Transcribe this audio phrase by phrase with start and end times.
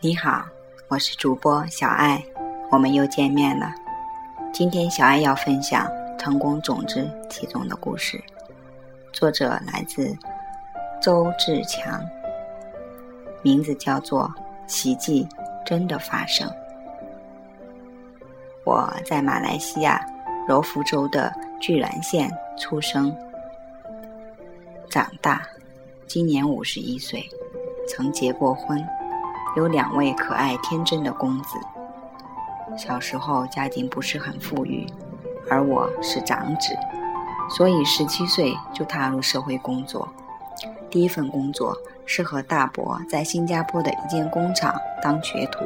[0.00, 0.44] 你好，
[0.88, 2.22] 我是主播小爱，
[2.70, 3.72] 我们又见面了。
[4.52, 5.86] 今天小爱要分享
[6.18, 8.22] 《成功种子》其中的故事，
[9.10, 10.14] 作者来自
[11.00, 11.98] 周志强，
[13.40, 14.30] 名字叫做
[14.70, 15.26] 《奇迹
[15.64, 16.46] 真的发生》。
[18.64, 20.04] 我在马来西亚
[20.46, 23.16] 柔佛州的巨兰县出生、
[24.90, 25.48] 长大，
[26.06, 27.26] 今年五十一岁，
[27.88, 28.86] 曾结过婚。
[29.56, 31.58] 有两位可爱天真的公子。
[32.76, 34.86] 小时候家境不是很富裕，
[35.50, 36.76] 而我是长子，
[37.48, 40.06] 所以十七岁就踏入社会工作。
[40.90, 41.74] 第一份工作
[42.04, 45.64] 是和大伯在新加坡的一间工厂当学徒。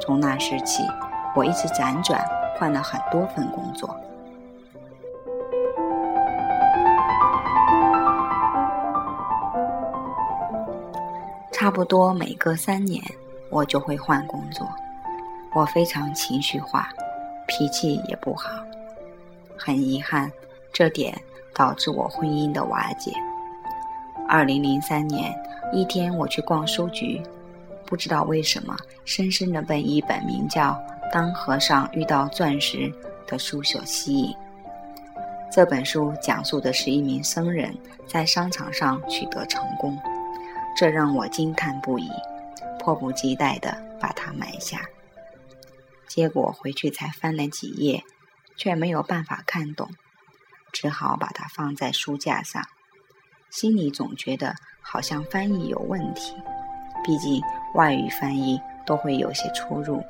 [0.00, 0.82] 从那时起，
[1.36, 2.20] 我一直辗转
[2.58, 3.96] 换了很多份工作。
[11.58, 13.02] 差不多每隔三年，
[13.50, 14.64] 我就会换工作。
[15.52, 16.88] 我非常情绪化，
[17.48, 18.48] 脾气也不好。
[19.56, 20.30] 很遗憾，
[20.72, 21.20] 这点
[21.52, 23.12] 导致我婚姻的瓦解。
[24.28, 25.36] 二零零三年
[25.72, 27.20] 一天，我去逛书局，
[27.84, 30.70] 不知道为什么，深深的被一本名叫
[31.12, 32.78] 《当和尚遇到钻石》
[33.26, 34.32] 的书所吸引。
[35.50, 39.98] 这本书讲述的是一名僧人在商场上取得成功。
[40.78, 42.08] 这让我惊叹不已，
[42.78, 44.82] 迫不及待地把它买下。
[46.06, 48.04] 结果回去才翻了几页，
[48.56, 49.90] 却没有办法看懂，
[50.70, 52.62] 只好把它放在书架上。
[53.50, 56.36] 心里总觉得好像翻译有问题，
[57.02, 57.42] 毕竟
[57.74, 60.00] 外语翻译都会有些出入。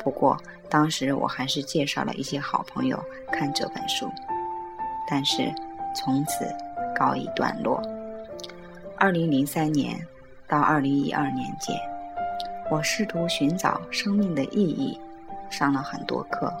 [0.00, 0.36] 不过
[0.68, 4.10] 当时我还是介绍了一些好朋友看这本书，
[5.08, 5.54] 但是
[5.94, 6.44] 从此
[6.92, 7.80] 告一段落。
[9.02, 9.98] 二零零三年
[10.46, 11.76] 到二零一二年间，
[12.70, 14.96] 我试图寻找生命的意义，
[15.50, 16.54] 上了很多课，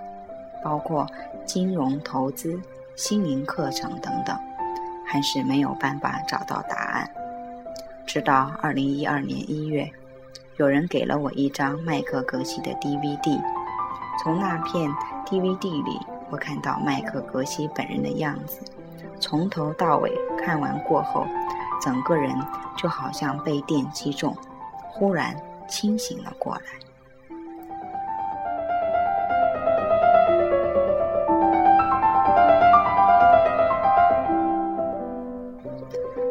[0.60, 1.06] 包括
[1.46, 2.60] 金融投资、
[2.96, 4.36] 心灵课程等等，
[5.06, 7.08] 还是没有办法找到答案。
[8.04, 9.88] 直到二零一二年一月，
[10.56, 13.40] 有人给了我一张麦克格西的 DVD，
[14.20, 14.90] 从那片
[15.24, 15.96] DVD 里，
[16.28, 18.58] 我看到麦克格西本人的样子，
[19.20, 21.24] 从头到尾看完过后。
[21.82, 22.32] 整个人
[22.76, 24.36] 就好像被电击中，
[24.88, 25.34] 忽然
[25.66, 26.62] 清醒了过来。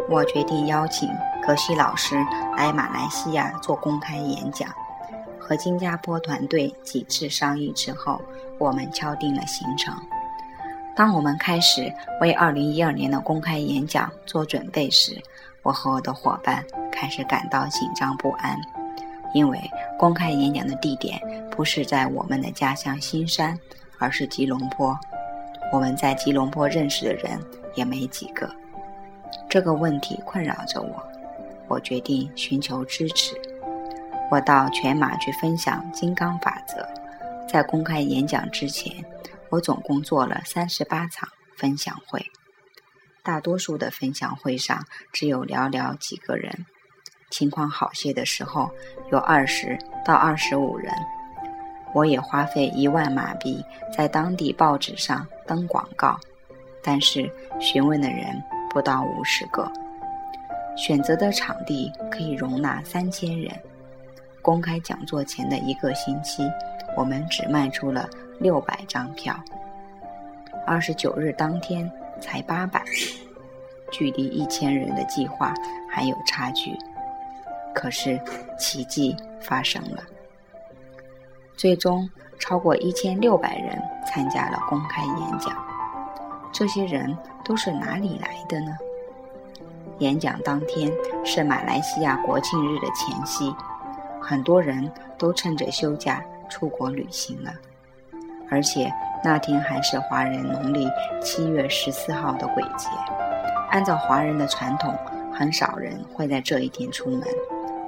[0.09, 1.09] 我决定邀请
[1.45, 2.15] 格西老师
[2.55, 4.69] 来马来西亚做公开演讲。
[5.39, 8.21] 和新加坡团队几次商议之后，
[8.57, 9.93] 我们敲定了行程。
[10.95, 11.91] 当我们开始
[12.21, 15.21] 为2012年的公开演讲做准备时，
[15.63, 18.59] 我和我的伙伴开始感到紧张不安，
[19.33, 19.59] 因为
[19.97, 23.57] 公开演讲的地点不是在我们的家乡新山，
[23.99, 24.97] 而是吉隆坡。
[25.71, 27.39] 我们在吉隆坡认识的人
[27.75, 28.49] 也没几个。
[29.47, 31.01] 这个问题困扰着我，
[31.67, 33.35] 我决定寻求支持。
[34.29, 36.87] 我到全马去分享金刚法则。
[37.47, 38.93] 在公开演讲之前，
[39.49, 41.27] 我总共做了三十八场
[41.57, 42.25] 分享会。
[43.23, 46.65] 大多数的分享会上只有寥寥几个人，
[47.29, 48.71] 情况好些的时候
[49.11, 50.91] 有二十到二十五人。
[51.93, 53.63] 我也花费一万马币
[53.95, 56.19] 在当地报纸上登广告，
[56.81, 59.71] 但是询问的人不到五十个。
[60.75, 63.53] 选择的场地可以容纳三千人。
[64.41, 66.49] 公开讲座前的一个星期，
[66.97, 68.09] 我们只卖出了
[68.39, 69.39] 六百张票。
[70.65, 71.91] 二十九日当天。
[72.21, 72.81] 才八百，
[73.91, 75.53] 距离一千人的计划
[75.89, 76.77] 还有差距。
[77.73, 78.17] 可是
[78.57, 80.03] 奇迹发生了，
[81.57, 82.09] 最终
[82.39, 85.53] 超过一千六百人参加了公开演讲。
[86.53, 88.77] 这些人都是哪里来的呢？
[89.99, 90.91] 演讲当天
[91.25, 93.53] 是马来西亚国庆日的前夕，
[94.21, 97.51] 很多人都趁着休假出国旅行了，
[98.49, 98.91] 而且。
[99.23, 100.89] 那天还是华人农历
[101.21, 102.87] 七月十四号的鬼节，
[103.69, 104.97] 按照华人的传统，
[105.31, 107.23] 很少人会在这一天出门，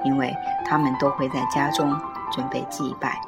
[0.04, 2.00] 因为他们都会在家中
[2.32, 3.20] 准备祭拜。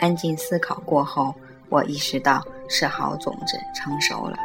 [0.00, 1.32] 安静思考过后，
[1.68, 4.36] 我意识到是好种子成熟了。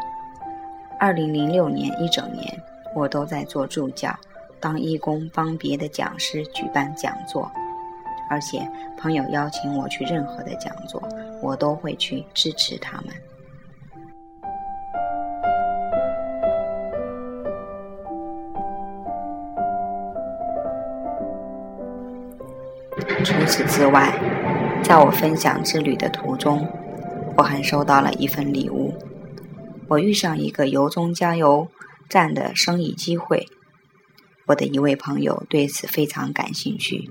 [0.99, 2.45] 二零零六年一整年，
[2.93, 4.15] 我都在做助教，
[4.59, 7.51] 当义工，帮别的讲师举办讲座。
[8.29, 11.01] 而且，朋友邀请我去任何的讲座，
[11.41, 13.13] 我都会去支持他们。
[23.23, 24.13] 除此之外，
[24.83, 26.67] 在我分享之旅的途中，
[27.35, 28.93] 我还收到了一份礼物。
[29.87, 31.67] 我遇上一个油中加油
[32.07, 33.47] 站的生意机会，
[34.45, 37.09] 我的一位朋友对此非常感兴趣，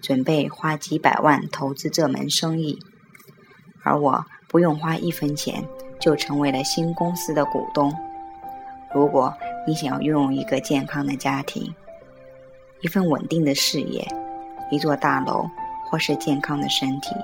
[0.00, 2.78] 准备花几百万投资这门生意，
[3.82, 5.62] 而我不用花一分钱
[5.98, 7.92] 就成为了新公司的股东。
[8.94, 9.32] 如果
[9.66, 11.74] 你想要拥有一个健康的家庭，
[12.80, 14.06] 一份稳定的事业，
[14.70, 15.48] 一座大楼，
[15.88, 17.14] 或是健康的身体，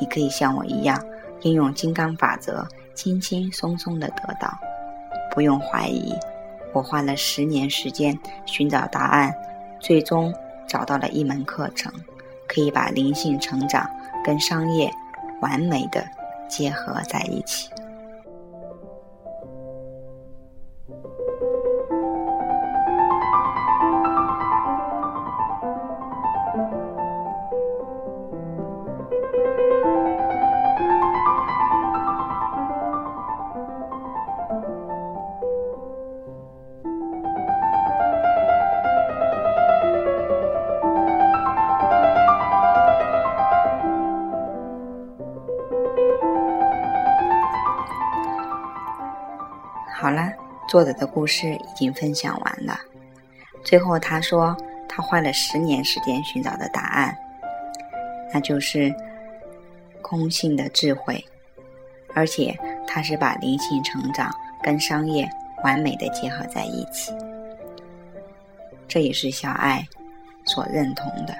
[0.00, 1.02] 你可以像我一样，
[1.42, 4.52] 应用金刚法则，轻轻松松的得到。
[5.30, 6.12] 不用怀疑，
[6.72, 9.32] 我花了十年时间寻找答案，
[9.78, 10.34] 最终
[10.66, 11.92] 找到了一门课程，
[12.48, 13.88] 可以把灵性成长
[14.24, 14.90] 跟商业
[15.40, 16.06] 完美的
[16.48, 17.70] 结合在一起。
[50.08, 50.32] 好了，
[50.66, 52.80] 作者的故事已经分享完了。
[53.62, 54.56] 最后他说，
[54.88, 57.14] 他花了十年时间寻找的答案，
[58.32, 58.90] 那就是
[60.00, 61.22] 空性的智慧，
[62.14, 65.28] 而且他是把灵性成长跟商业
[65.62, 67.12] 完美的结合在一起。
[68.88, 69.86] 这也是小爱
[70.46, 71.36] 所认同的。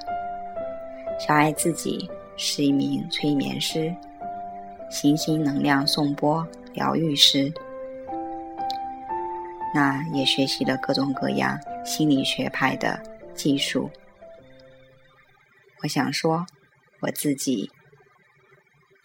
[1.19, 2.07] 小爱自己
[2.37, 3.97] 是一名催眠师、
[4.91, 7.51] 行星能量颂钵疗愈师。
[9.75, 13.03] 那也学习了各种各样心理学派的
[13.35, 13.91] 技术。
[15.83, 16.47] 我想说，
[17.01, 17.71] 我自己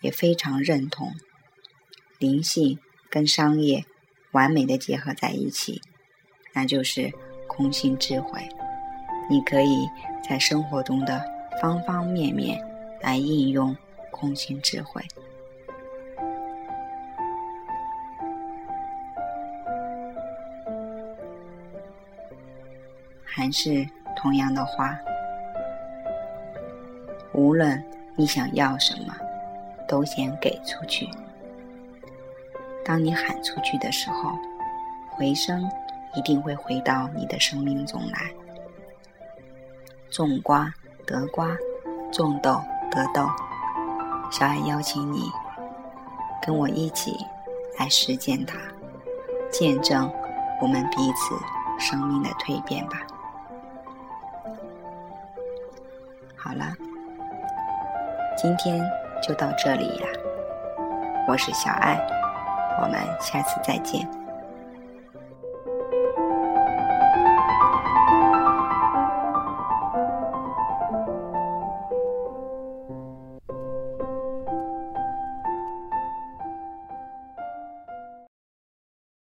[0.02, 1.14] 也非常认同
[2.18, 2.80] 灵性
[3.10, 3.86] 跟商业
[4.32, 5.82] 完美的结合在一起，
[6.54, 7.14] 那就是
[7.48, 8.48] 空性智慧。
[9.30, 9.88] 你可以
[10.28, 11.24] 在生活中的
[11.62, 12.60] 方方面面
[13.02, 13.76] 来应用
[14.12, 15.04] 空性智慧。
[23.36, 23.84] 还是
[24.16, 24.96] 同样的话，
[27.34, 27.84] 无论
[28.16, 29.16] 你想要什么，
[29.88, 31.10] 都先给出去。
[32.86, 34.38] 当你喊出去的时候，
[35.10, 35.68] 回声
[36.14, 38.32] 一定会回到你的生命中来。
[40.12, 40.72] 种瓜
[41.08, 41.58] 得瓜，
[42.12, 43.28] 种豆得豆。
[44.30, 45.24] 小爱邀请你
[46.40, 47.18] 跟我一起
[47.80, 48.60] 来实践它，
[49.52, 50.08] 见证
[50.62, 51.36] 我们彼此
[51.80, 53.02] 生命的蜕变吧。
[56.44, 56.66] 好了，
[58.36, 58.84] 今天
[59.22, 60.08] 就到这里呀。
[61.26, 61.98] 我是小爱，
[62.82, 64.06] 我们下次再见。